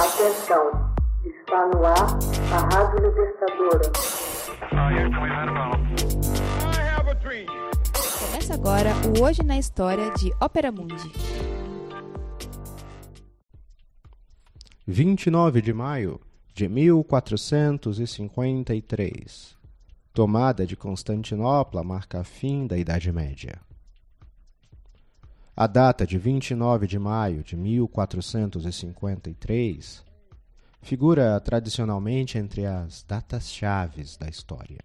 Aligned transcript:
Atenção, 0.00 0.64
está 1.26 1.66
no 1.66 1.84
ar 1.84 2.16
a 2.54 2.58
Rádio 2.74 3.06
Libertadora. 3.06 3.92
Começa 8.18 8.54
agora 8.54 8.94
o 9.06 9.20
Hoje 9.22 9.42
na 9.42 9.58
História 9.58 10.10
de 10.12 10.32
Ópera 10.40 10.72
Mundi. 10.72 11.12
29 14.86 15.60
de 15.60 15.74
maio 15.74 16.18
de 16.54 16.66
1453. 16.66 19.54
Tomada 20.14 20.66
de 20.66 20.78
Constantinopla 20.78 21.84
marca 21.84 22.24
fim 22.24 22.66
da 22.66 22.78
Idade 22.78 23.12
Média. 23.12 23.60
A 25.60 25.66
data 25.66 26.06
de 26.06 26.16
29 26.16 26.86
de 26.86 26.98
maio 26.98 27.44
de 27.44 27.54
1453 27.54 30.02
figura 30.80 31.38
tradicionalmente 31.38 32.38
entre 32.38 32.64
as 32.64 33.02
datas 33.02 33.52
chaves 33.52 34.16
da 34.16 34.26
história. 34.26 34.78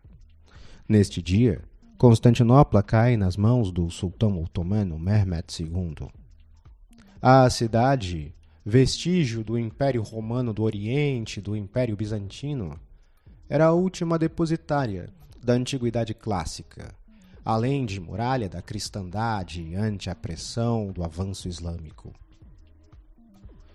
Neste 0.86 1.22
dia, 1.22 1.62
Constantinopla 1.98 2.84
cai 2.84 3.16
nas 3.16 3.38
mãos 3.38 3.72
do 3.72 3.90
sultão 3.90 4.44
otomano 4.44 5.00
Mehmed 5.00 5.46
II. 5.58 6.10
A 7.22 7.50
cidade, 7.50 8.36
vestígio 8.66 9.46
do 9.46 9.58
Império 9.58 10.02
Romano 10.02 10.54
do 10.54 10.62
Oriente 10.62 11.40
e 11.40 11.42
do 11.42 11.56
Império 11.56 11.96
Bizantino, 11.96 12.78
era 13.48 13.68
a 13.68 13.72
última 13.72 14.20
depositária 14.20 15.08
da 15.42 15.54
Antiguidade 15.54 16.14
Clássica 16.14 16.94
além 17.46 17.86
de 17.86 18.00
muralha 18.00 18.50
da 18.50 18.60
cristandade 18.60 19.76
ante 19.76 20.10
a 20.10 20.16
pressão 20.16 20.92
do 20.92 21.04
avanço 21.04 21.48
islâmico. 21.48 22.12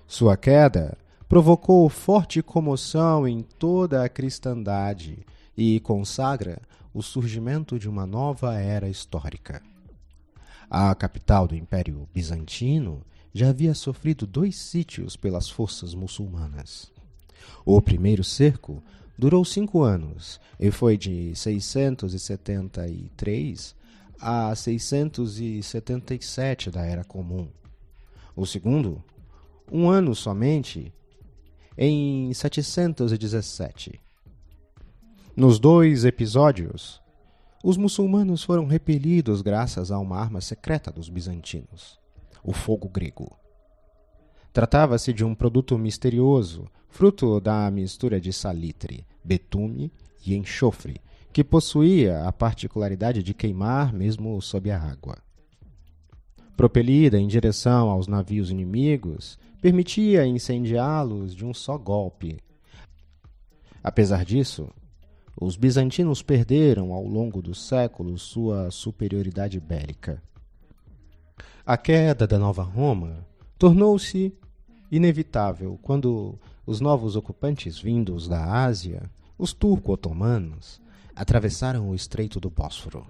Sua 0.09 0.37
queda 0.37 0.99
provocou 1.29 1.89
forte 1.89 2.43
comoção 2.43 3.29
em 3.29 3.43
toda 3.43 4.05
a 4.05 4.09
cristandade 4.09 5.25
e 5.57 5.79
consagra 5.79 6.61
o 6.93 7.01
surgimento 7.01 7.79
de 7.79 7.89
uma 7.89 8.05
nova 8.05 8.59
era 8.59 8.89
histórica. 8.89 9.63
A 10.69 10.93
capital 10.97 11.47
do 11.47 11.55
Império 11.55 12.09
Bizantino 12.13 13.03
já 13.33 13.51
havia 13.51 13.75
sofrido 13.75 14.27
dois 14.27 14.57
sítios 14.57 15.15
pelas 15.15 15.49
forças 15.49 15.95
muçulmanas. 15.95 16.91
O 17.65 17.81
primeiro 17.81 18.25
cerco 18.25 18.83
Durou 19.21 19.45
cinco 19.45 19.83
anos 19.83 20.41
e 20.59 20.71
foi 20.71 20.97
de 20.97 21.37
673 21.37 23.77
a 24.19 24.55
677 24.55 26.71
da 26.71 26.87
Era 26.87 27.05
Comum. 27.05 27.47
O 28.35 28.47
segundo, 28.47 29.05
um 29.71 29.91
ano 29.91 30.15
somente, 30.15 30.91
em 31.77 32.33
717. 32.33 34.01
Nos 35.37 35.59
dois 35.59 36.07
episódios, 36.07 37.03
os 37.63 37.77
muçulmanos 37.77 38.43
foram 38.43 38.65
repelidos 38.65 39.43
graças 39.43 39.91
a 39.91 39.99
uma 39.99 40.17
arma 40.17 40.41
secreta 40.41 40.91
dos 40.91 41.11
bizantinos, 41.11 42.01
o 42.43 42.55
fogo 42.55 42.89
grego. 42.89 43.39
Tratava-se 44.51 45.13
de 45.13 45.23
um 45.23 45.35
produto 45.35 45.77
misterioso, 45.77 46.71
fruto 46.91 47.41
da 47.41 47.71
mistura 47.71 48.21
de 48.21 48.33
salitre, 48.33 49.07
betume 49.25 49.91
e 50.27 50.35
enxofre, 50.37 51.01
que 51.33 51.45
possuía 51.45 52.27
a 52.27 52.33
particularidade 52.33 53.23
de 53.23 53.33
queimar 53.33 53.93
mesmo 53.93 54.41
sob 54.43 54.71
a 54.71 54.79
água. 54.79 55.17
Propelida 56.57 57.19
em 57.19 57.27
direção 57.27 57.89
aos 57.89 58.07
navios 58.07 58.51
inimigos, 58.51 59.39
permitia 59.63 60.27
incendiá-los 60.27 61.35
de 61.35 61.47
um 61.47 61.55
só 61.55 61.79
golpe. 61.79 62.39
Apesar 63.83 64.25
disso, 64.25 64.69
os 65.41 65.57
bizantinos 65.57 66.21
perderam 66.23 66.93
ao 66.93 67.07
longo 67.07 67.41
dos 67.41 67.67
séculos 67.67 68.23
sua 68.23 68.71
superioridade 68.71 69.59
bélica. 69.59 70.23
A 71.65 71.79
queda 71.79 72.27
da 72.27 72.39
Nova 72.39 72.63
Roma 72.63 73.27
tornou-se 73.57 74.35
inevitável 74.91 75.79
quando 75.83 76.39
os 76.67 76.81
novos 76.81 77.17
ocupantes 77.17 77.79
vindos 77.79 78.27
da 78.27 78.65
Ásia, 78.65 79.11
os 79.39 79.53
turco-otomanos, 79.53 80.81
atravessaram 81.15 81.91
o 81.91 81.95
Estreito 81.95 82.41
do 82.41 82.51
Bósforo. 82.51 83.07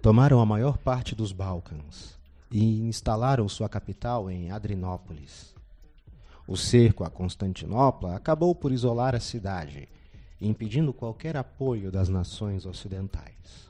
Tomaram 0.00 0.40
a 0.40 0.46
maior 0.46 0.78
parte 0.78 1.14
dos 1.14 1.32
Balcãs 1.32 2.18
e 2.50 2.80
instalaram 2.82 3.48
sua 3.48 3.68
capital 3.68 4.30
em 4.30 4.50
Adrinópolis. 4.50 5.54
O 6.46 6.56
cerco 6.56 7.04
a 7.04 7.10
Constantinopla 7.10 8.14
acabou 8.14 8.54
por 8.54 8.72
isolar 8.72 9.14
a 9.14 9.20
cidade, 9.20 9.88
impedindo 10.40 10.92
qualquer 10.92 11.36
apoio 11.36 11.90
das 11.90 12.08
nações 12.08 12.64
ocidentais. 12.64 13.68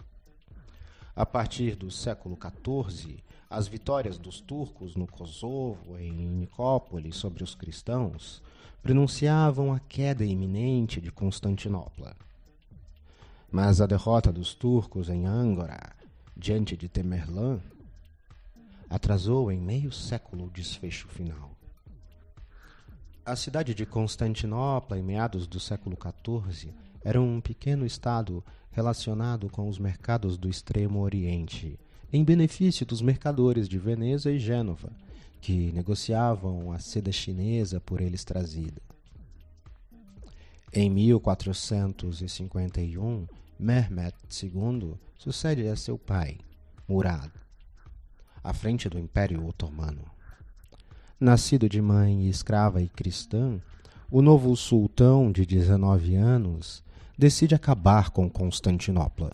A 1.16 1.26
partir 1.26 1.75
do 1.75 1.90
século 1.90 2.38
XIV, 2.38 3.25
as 3.50 3.66
vitórias 3.66 4.19
dos 4.19 4.41
turcos 4.41 4.94
no 4.94 5.06
Kosovo 5.06 5.98
e 5.98 6.06
em 6.06 6.12
Nicópolis 6.12 7.16
sobre 7.16 7.42
os 7.42 7.54
cristãos 7.54 8.42
prenunciavam 8.82 9.72
a 9.72 9.81
queda 9.81 10.25
iminente 10.25 11.00
de 11.00 11.10
Constantinopla. 11.10 12.14
Mas 13.50 13.81
a 13.81 13.87
derrota 13.87 14.31
dos 14.31 14.54
turcos 14.54 15.08
em 15.08 15.26
Angora, 15.26 15.81
diante 16.37 16.76
de 16.76 16.88
Temerlã, 16.88 17.58
atrasou 18.88 19.50
em 19.50 19.60
meio 19.60 19.91
século 19.91 20.47
o 20.47 20.50
desfecho 20.50 21.08
final. 21.08 21.50
A 23.25 23.37
cidade 23.37 23.75
de 23.75 23.84
Constantinopla, 23.84 24.98
em 24.98 25.03
meados 25.03 25.47
do 25.47 25.58
século 25.58 25.97
XIV, 25.97 26.72
era 27.03 27.20
um 27.20 27.41
pequeno 27.41 27.84
estado 27.84 28.44
relacionado 28.70 29.50
com 29.50 29.69
os 29.69 29.78
mercados 29.78 30.37
do 30.38 30.48
Extremo 30.48 31.00
Oriente, 31.00 31.78
em 32.12 32.22
benefício 32.24 32.84
dos 32.86 33.02
mercadores 33.02 33.69
de 33.69 33.78
Veneza 33.78 34.32
e 34.32 34.38
Gênova, 34.38 34.91
que 35.41 35.70
negociavam 35.72 36.72
a 36.72 36.78
seda 36.78 37.12
chinesa 37.12 37.78
por 37.80 38.00
eles 38.00 38.24
trazida. 38.24 38.80
Em 40.72 40.88
1451, 40.91 43.26
Mehmet 43.58 44.14
II 44.42 44.94
sucede 45.16 45.69
a 45.69 45.76
seu 45.76 45.98
pai, 45.98 46.38
Murad, 46.88 47.30
à 48.42 48.54
frente 48.54 48.88
do 48.88 48.98
Império 48.98 49.46
Otomano. 49.46 50.04
Nascido 51.20 51.69
de 51.69 51.82
mãe 51.82 52.28
escrava 52.28 52.80
e 52.80 52.88
cristã, 52.88 53.60
o 54.10 54.22
novo 54.22 54.56
sultão 54.56 55.30
de 55.30 55.44
19 55.44 56.14
anos 56.14 56.82
decide 57.19 57.54
acabar 57.54 58.08
com 58.10 58.30
Constantinopla 58.30 59.32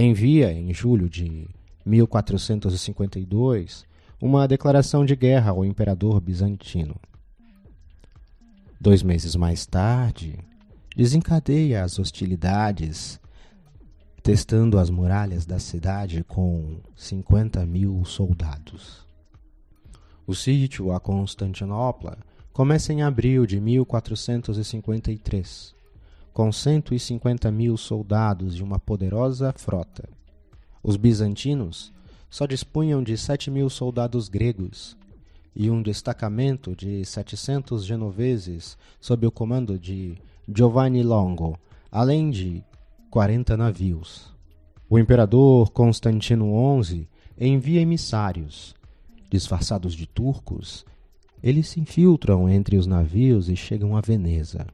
envia, 0.00 0.52
em 0.52 0.72
julho 0.72 1.08
de 1.08 1.48
1452, 1.84 3.84
uma 4.20 4.48
declaração 4.48 5.04
de 5.04 5.14
guerra 5.14 5.50
ao 5.50 5.64
imperador 5.64 6.20
bizantino. 6.20 6.96
Dois 8.80 9.02
meses 9.02 9.36
mais 9.36 9.66
tarde, 9.66 10.38
desencadeia 10.96 11.84
as 11.84 11.98
hostilidades, 11.98 13.20
testando 14.22 14.78
as 14.78 14.88
muralhas 14.88 15.44
da 15.44 15.58
cidade 15.58 16.24
com 16.24 16.80
50 16.96 17.66
mil 17.66 18.02
soldados. 18.04 19.06
O 20.26 20.34
sítio 20.34 20.90
a 20.92 21.00
Constantinopla 21.00 22.16
começa 22.52 22.92
em 22.92 23.02
abril 23.02 23.44
de 23.44 23.60
1453 23.60 25.81
com 26.32 26.50
150 26.50 27.50
mil 27.50 27.76
soldados 27.76 28.58
e 28.58 28.62
uma 28.62 28.78
poderosa 28.78 29.52
frota. 29.56 30.08
Os 30.82 30.96
bizantinos 30.96 31.92
só 32.30 32.46
dispunham 32.46 33.02
de 33.02 33.16
7 33.16 33.50
mil 33.50 33.68
soldados 33.68 34.28
gregos 34.28 34.96
e 35.54 35.70
um 35.70 35.82
destacamento 35.82 36.74
de 36.74 37.04
700 37.04 37.84
genoveses 37.84 38.76
sob 39.00 39.26
o 39.26 39.30
comando 39.30 39.78
de 39.78 40.16
Giovanni 40.48 41.02
Longo, 41.02 41.58
além 41.90 42.30
de 42.30 42.64
40 43.10 43.56
navios. 43.56 44.32
O 44.88 44.98
imperador 44.98 45.70
Constantino 45.70 46.82
XI 46.82 47.06
envia 47.38 47.80
emissários. 47.80 48.74
Disfarçados 49.30 49.94
de 49.94 50.06
turcos, 50.06 50.84
eles 51.42 51.68
se 51.68 51.80
infiltram 51.80 52.48
entre 52.48 52.76
os 52.76 52.86
navios 52.86 53.48
e 53.48 53.56
chegam 53.56 53.96
a 53.96 54.00
Veneza. 54.00 54.66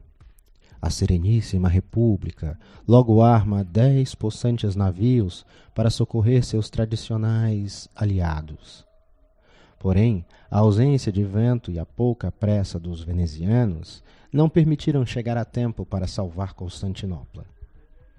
A 0.81 0.89
Sereníssima 0.89 1.67
República 1.67 2.57
logo 2.87 3.21
arma 3.21 3.63
dez 3.63 4.15
possantes 4.15 4.75
navios 4.75 5.45
para 5.75 5.89
socorrer 5.89 6.43
seus 6.43 6.69
tradicionais 6.69 7.89
aliados. 7.95 8.87
Porém, 9.77 10.25
a 10.49 10.59
ausência 10.59 11.11
de 11.11 11.23
vento 11.23 11.71
e 11.71 11.79
a 11.79 11.85
pouca 11.85 12.31
pressa 12.31 12.79
dos 12.79 13.01
venezianos 13.01 14.03
não 14.31 14.49
permitiram 14.49 15.05
chegar 15.05 15.37
a 15.37 15.45
tempo 15.45 15.85
para 15.85 16.07
salvar 16.07 16.53
Constantinopla. 16.53 17.45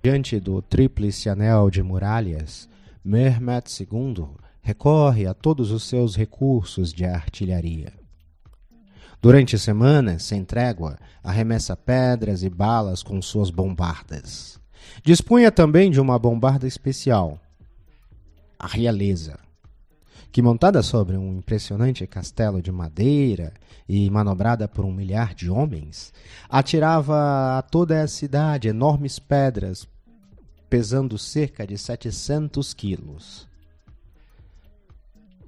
Diante 0.03 0.41
do 0.41 0.63
tríplice 0.63 1.29
anel 1.29 1.71
de 1.71 1.83
muralhas, 1.83 2.69
Mehmet 3.05 3.69
II 3.81 4.27
recorre 4.63 5.27
a 5.27 5.35
todos 5.35 5.71
os 5.71 5.85
seus 5.85 6.17
recursos 6.17 6.93
de 6.93 7.05
artilharia. 7.05 8.00
Durante 9.23 9.59
semanas, 9.59 10.23
sem 10.23 10.45
trégua, 10.45 10.99
arremessa 11.23 11.77
pedras 11.77 12.43
e 12.43 12.49
balas 12.49 13.03
com 13.03 13.21
suas 13.21 13.51
bombardas. 13.51 14.59
Dispunha 15.05 15.53
também 15.53 15.91
de 15.91 16.01
uma 16.01 16.19
bombarda 16.19 16.67
especial, 16.67 17.39
a 18.59 18.67
Realeza, 18.67 19.39
que 20.33 20.41
montada 20.41 20.83
sobre 20.83 21.19
um 21.19 21.37
impressionante 21.37 22.07
castelo 22.07 22.63
de 22.63 22.73
madeira 22.73 23.53
e 23.87 24.09
manobrada 24.09 24.67
por 24.67 24.87
um 24.87 24.93
milhar 24.93 25.35
de 25.35 25.51
homens, 25.51 26.15
atirava 26.49 27.59
a 27.59 27.63
toda 27.63 28.03
a 28.03 28.09
cidade 28.09 28.69
enormes 28.69 29.19
pedras 29.19 29.87
pesando 30.71 31.19
cerca 31.19 31.67
de 31.67 31.77
700 31.77 32.73
quilos. 32.73 33.47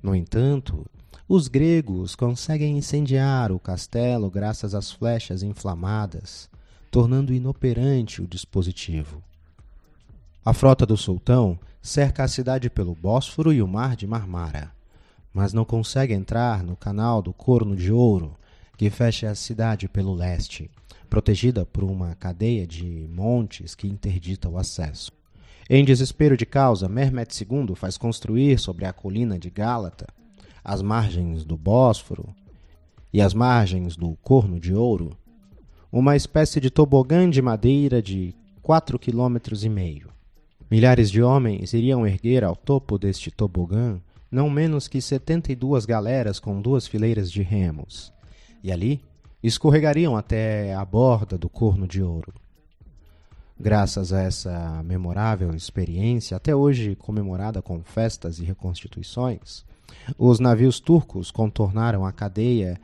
No 0.03 0.15
entanto, 0.15 0.85
os 1.35 1.49
gregos 1.49 2.15
conseguem 2.15 2.77
incendiar 2.77 3.53
o 3.53 3.59
castelo 3.59 4.31
graças 4.31 4.75
às 4.75 4.93
flechas 4.93 5.43
inflamadas, 5.43 6.47
tornando 6.91 7.33
inoperante 7.33 8.21
o 8.21 8.27
dispositivo. 8.27 9.23
A 10.45 10.53
frota 10.53 10.85
do 10.85 10.95
sultão 10.95 11.59
cerca 11.81 12.23
a 12.23 12.29
cidade 12.29 12.69
pelo 12.69 12.95
Bósforo 12.95 13.51
e 13.51 13.63
o 13.63 13.67
mar 13.67 13.97
de 13.97 14.07
Marmara, 14.07 14.73
mas 15.33 15.55
não 15.55 15.65
consegue 15.65 16.13
entrar 16.13 16.63
no 16.63 16.77
canal 16.77 17.23
do 17.23 17.33
Corno 17.33 17.75
de 17.75 17.91
Ouro, 17.91 18.37
que 18.77 18.91
fecha 18.91 19.31
a 19.31 19.35
cidade 19.35 19.89
pelo 19.89 20.13
leste, 20.13 20.71
protegida 21.09 21.65
por 21.65 21.83
uma 21.83 22.15
cadeia 22.15 22.67
de 22.67 23.09
montes 23.11 23.75
que 23.75 23.89
interdita 23.89 24.51
o 24.51 24.59
acesso. 24.59 25.11
Em 25.71 25.83
desespero 25.83 26.37
de 26.37 26.45
causa, 26.45 26.91
Mehmet 26.91 27.35
II 27.43 27.75
faz 27.75 27.97
construir 27.97 28.59
sobre 28.59 28.85
a 28.85 28.93
colina 28.93 29.39
de 29.39 29.49
Gálata, 29.49 30.07
às 30.65 30.83
margens 30.83 31.45
do 31.45 31.57
Bósforo 31.57 32.35
e 33.13 33.21
às 33.21 33.35
margens 33.35 33.97
do 33.97 34.17
Corno 34.23 34.59
de 34.59 34.75
Ouro, 34.75 35.17
uma 35.91 36.17
espécie 36.17 36.61
de 36.61 36.71
tobogã 36.71 37.29
de 37.29 37.43
madeira 37.43 38.01
de 38.01 38.35
quatro 38.63 38.99
quilômetros 38.99 39.65
e 39.65 39.69
meio. 39.69 40.09
Milhares 40.71 41.11
de 41.11 41.23
homens 41.23 41.75
iriam 41.75 42.07
erguer 42.07 42.45
ao 42.45 42.57
topo 42.57 42.99
deste 42.99 43.31
tobogã 43.31 44.01
não 44.31 44.49
menos 44.49 44.89
que 44.89 45.03
setenta 45.03 45.53
e 45.53 45.55
duas 45.55 45.85
galeras 45.85 46.41
com 46.41 46.63
duas 46.63 46.87
fileiras 46.87 47.31
de 47.31 47.43
remos, 47.43 48.11
e 48.63 48.73
ali 48.73 49.03
escorregariam 49.43 50.17
até 50.17 50.75
a 50.75 50.83
borda 50.83 51.37
do 51.37 51.51
Corno 51.51 51.87
de 51.87 52.03
Ouro. 52.03 52.33
Graças 53.61 54.13
a 54.13 54.23
essa 54.23 54.83
memorável 54.83 55.55
experiência, 55.55 56.37
até 56.37 56.57
hoje 56.57 56.97
comemorada 56.97 57.61
com 57.61 57.83
festas 57.83 58.39
e 58.39 58.45
reconstituições, 58.45 59.65
os 60.19 60.41
navios 60.41 60.81
turcos 60.81 61.31
contornaram 61.31 62.05
a 62.05 62.13
cadeia 62.13 62.81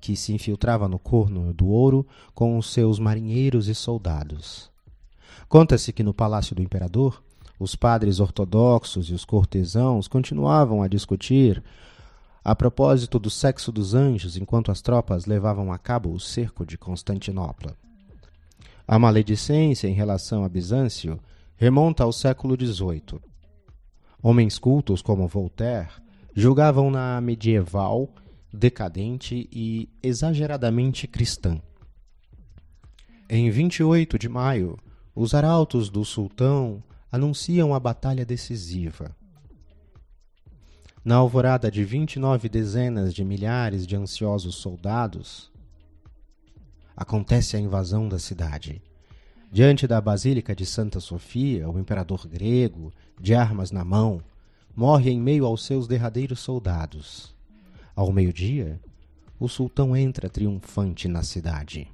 que 0.00 0.16
se 0.16 0.32
infiltrava 0.32 0.88
no 0.88 0.98
Corno 0.98 1.52
do 1.52 1.66
Ouro 1.66 2.06
com 2.34 2.58
os 2.58 2.72
seus 2.72 2.98
marinheiros 2.98 3.68
e 3.68 3.74
soldados. 3.74 4.70
Conta-se 5.48 5.92
que 5.92 6.02
no 6.02 6.12
palácio 6.12 6.56
do 6.56 6.62
imperador, 6.62 7.22
os 7.58 7.76
padres 7.76 8.18
ortodoxos 8.18 9.08
e 9.10 9.14
os 9.14 9.24
cortesãos 9.24 10.08
continuavam 10.08 10.82
a 10.82 10.88
discutir 10.88 11.62
a 12.44 12.56
propósito 12.56 13.20
do 13.20 13.30
sexo 13.30 13.70
dos 13.70 13.94
anjos 13.94 14.36
enquanto 14.36 14.72
as 14.72 14.82
tropas 14.82 15.26
levavam 15.26 15.72
a 15.72 15.78
cabo 15.78 16.12
o 16.12 16.18
cerco 16.18 16.66
de 16.66 16.76
Constantinopla. 16.76 17.76
A 18.86 18.98
maledicência 18.98 19.86
em 19.86 19.92
relação 19.92 20.44
a 20.44 20.48
Bizâncio 20.48 21.20
remonta 21.56 22.02
ao 22.02 22.12
século 22.12 22.56
XVIII. 22.56 23.20
Homens 24.20 24.58
cultos 24.58 25.00
como 25.00 25.28
Voltaire 25.28 26.01
julgavam-na 26.34 27.20
medieval, 27.20 28.08
decadente 28.52 29.48
e 29.52 29.88
exageradamente 30.02 31.06
cristã. 31.06 31.60
Em 33.28 33.50
28 33.50 34.18
de 34.18 34.28
maio, 34.28 34.78
os 35.14 35.34
arautos 35.34 35.88
do 35.88 36.04
sultão 36.04 36.82
anunciam 37.10 37.74
a 37.74 37.80
batalha 37.80 38.24
decisiva. 38.24 39.14
Na 41.04 41.16
alvorada 41.16 41.70
de 41.70 41.84
vinte 41.84 42.14
e 42.14 42.18
nove 42.18 42.48
dezenas 42.48 43.12
de 43.12 43.24
milhares 43.24 43.86
de 43.86 43.96
ansiosos 43.96 44.54
soldados, 44.54 45.50
acontece 46.96 47.56
a 47.56 47.60
invasão 47.60 48.08
da 48.08 48.18
cidade. 48.18 48.80
Diante 49.50 49.86
da 49.86 50.00
Basílica 50.00 50.54
de 50.54 50.64
Santa 50.64 51.00
Sofia, 51.00 51.68
o 51.68 51.78
imperador 51.78 52.26
grego, 52.26 52.92
de 53.20 53.34
armas 53.34 53.70
na 53.70 53.84
mão, 53.84 54.22
morre 54.74 55.10
em 55.10 55.20
meio 55.20 55.44
aos 55.44 55.64
seus 55.64 55.86
derradeiros 55.86 56.40
soldados. 56.40 57.34
Ao 57.94 58.12
meio-dia, 58.12 58.80
o 59.38 59.48
sultão 59.48 59.96
entra 59.96 60.30
triunfante 60.30 61.08
na 61.08 61.22
cidade. 61.22 61.88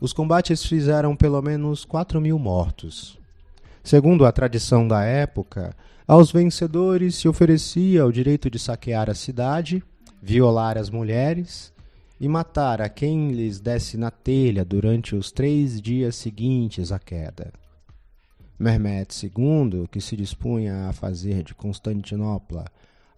Os 0.00 0.12
combates 0.12 0.64
fizeram 0.64 1.16
pelo 1.16 1.40
menos 1.42 1.84
quatro 1.84 2.20
mil 2.20 2.38
mortos. 2.38 3.18
Segundo 3.82 4.26
a 4.26 4.32
tradição 4.32 4.86
da 4.86 5.02
época, 5.04 5.74
aos 6.06 6.30
vencedores 6.30 7.16
se 7.16 7.28
oferecia 7.28 8.04
o 8.06 8.12
direito 8.12 8.50
de 8.50 8.58
saquear 8.58 9.08
a 9.10 9.14
cidade, 9.14 9.82
violar 10.22 10.76
as 10.78 10.90
mulheres 10.90 11.72
e 12.20 12.28
matar 12.28 12.80
a 12.80 12.88
quem 12.88 13.32
lhes 13.32 13.60
desse 13.60 13.96
na 13.96 14.10
telha 14.10 14.64
durante 14.64 15.14
os 15.14 15.30
três 15.30 15.80
dias 15.80 16.16
seguintes 16.16 16.90
à 16.92 16.98
queda. 16.98 17.52
Mehmet 18.58 19.12
II, 19.22 19.86
que 19.90 20.00
se 20.00 20.16
dispunha 20.16 20.88
a 20.88 20.92
fazer 20.92 21.42
de 21.42 21.54
Constantinopla 21.54 22.64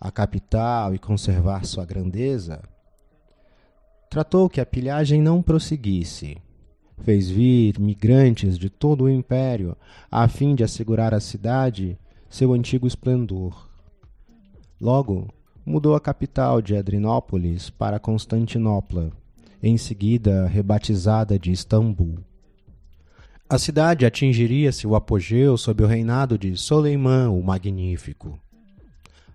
a 0.00 0.10
capital 0.10 0.94
e 0.94 0.98
conservar 0.98 1.64
sua 1.64 1.84
grandeza, 1.84 2.62
tratou 4.10 4.48
que 4.48 4.60
a 4.60 4.66
pilhagem 4.66 5.20
não 5.20 5.42
prosseguisse. 5.42 6.36
Fez 7.02 7.30
vir 7.30 7.78
migrantes 7.78 8.58
de 8.58 8.68
todo 8.68 9.04
o 9.04 9.10
império 9.10 9.76
a 10.10 10.26
fim 10.26 10.54
de 10.54 10.64
assegurar 10.64 11.14
à 11.14 11.20
cidade 11.20 11.98
seu 12.28 12.52
antigo 12.52 12.86
esplendor. 12.86 13.68
Logo, 14.80 15.28
mudou 15.64 15.94
a 15.94 16.00
capital 16.00 16.60
de 16.60 16.76
Adrinópolis 16.76 17.70
para 17.70 17.98
Constantinopla, 17.98 19.10
em 19.62 19.76
seguida 19.76 20.46
rebatizada 20.46 21.38
de 21.38 21.52
Istambul. 21.52 22.18
A 23.50 23.56
cidade 23.56 24.04
atingiria 24.04 24.70
seu 24.70 24.94
apogeu 24.94 25.56
sob 25.56 25.82
o 25.82 25.86
reinado 25.86 26.36
de 26.36 26.54
Soleiman 26.54 27.30
o 27.30 27.42
Magnífico. 27.42 28.38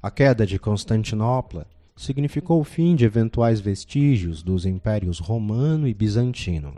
A 0.03 0.11
queda 0.11 0.45
de 0.45 0.59
Constantinopla 0.59 1.65
significou 1.95 2.61
o 2.61 2.63
fim 2.63 2.95
de 2.95 3.05
eventuais 3.05 3.59
vestígios 3.59 4.43
dos 4.43 4.67
impérios 4.67 5.17
romano 5.17 5.87
e 5.87 5.95
bizantino. 5.95 6.75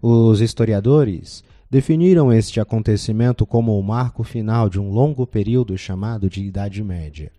Os 0.00 0.40
historiadores 0.40 1.42
definiram 1.68 2.32
este 2.32 2.60
acontecimento 2.60 3.44
como 3.44 3.76
o 3.76 3.82
marco 3.82 4.22
final 4.22 4.68
de 4.68 4.78
um 4.78 4.92
longo 4.92 5.26
período 5.26 5.76
chamado 5.76 6.30
de 6.30 6.44
Idade 6.44 6.84
Média. 6.84 7.32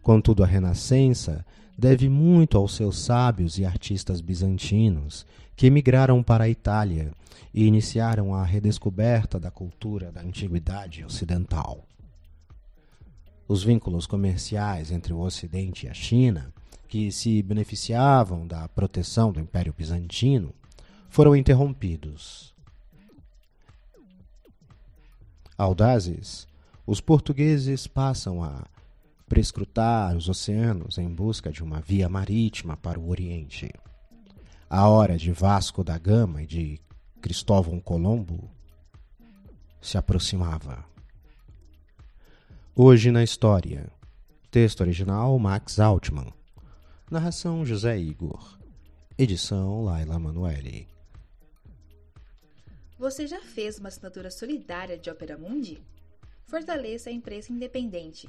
Contudo, 0.00 0.44
a 0.44 0.46
Renascença 0.46 1.44
deve 1.82 2.08
muito 2.08 2.56
aos 2.56 2.76
seus 2.76 2.96
sábios 2.96 3.58
e 3.58 3.64
artistas 3.64 4.20
bizantinos 4.20 5.26
que 5.56 5.66
emigraram 5.66 6.22
para 6.22 6.44
a 6.44 6.48
Itália 6.48 7.10
e 7.52 7.64
iniciaram 7.64 8.32
a 8.32 8.44
redescoberta 8.44 9.40
da 9.40 9.50
cultura 9.50 10.12
da 10.12 10.20
antiguidade 10.20 11.04
ocidental. 11.04 11.84
Os 13.48 13.64
vínculos 13.64 14.06
comerciais 14.06 14.92
entre 14.92 15.12
o 15.12 15.18
Ocidente 15.18 15.86
e 15.86 15.88
a 15.88 15.92
China, 15.92 16.54
que 16.86 17.10
se 17.10 17.42
beneficiavam 17.42 18.46
da 18.46 18.68
proteção 18.68 19.32
do 19.32 19.40
Império 19.40 19.74
Bizantino, 19.76 20.54
foram 21.08 21.34
interrompidos. 21.34 22.54
Audazes, 25.58 26.46
os 26.86 27.00
portugueses 27.00 27.88
passam 27.88 28.40
a 28.40 28.68
prescrutar 29.32 30.14
os 30.14 30.28
oceanos 30.28 30.98
em 30.98 31.08
busca 31.08 31.50
de 31.50 31.64
uma 31.64 31.80
via 31.80 32.06
marítima 32.06 32.76
para 32.76 33.00
o 33.00 33.08
Oriente. 33.08 33.72
A 34.68 34.86
hora 34.90 35.16
de 35.16 35.32
Vasco 35.32 35.82
da 35.82 35.96
Gama 35.96 36.42
e 36.42 36.46
de 36.46 36.80
Cristóvão 37.18 37.80
Colombo 37.80 38.50
se 39.80 39.96
aproximava. 39.96 40.84
Hoje 42.76 43.10
na 43.10 43.24
história. 43.24 43.90
Texto 44.50 44.82
original 44.82 45.38
Max 45.38 45.80
Altman. 45.80 46.30
Narração 47.10 47.64
José 47.64 47.98
Igor. 47.98 48.58
Edição 49.16 49.82
Laila 49.82 50.18
Manuelle. 50.18 50.86
Você 52.98 53.26
já 53.26 53.40
fez 53.40 53.78
uma 53.78 53.88
assinatura 53.88 54.30
solidária 54.30 54.98
de 54.98 55.08
Opera 55.08 55.38
Mundi? 55.38 55.82
Fortaleça 56.44 57.08
a 57.08 57.12
imprensa 57.14 57.50
independente 57.50 58.28